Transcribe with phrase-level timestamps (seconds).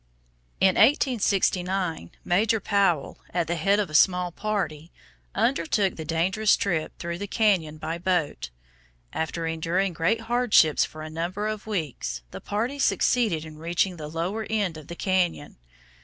[0.59, 4.91] In 1869 Major Powell, at the head of a small party,
[5.35, 8.49] undertook the dangerous trip through the cañon by boat.
[9.13, 14.09] After enduring great hardships for a number of weeks, the party succeeded in reaching the
[14.09, 15.57] lower end of the cañon.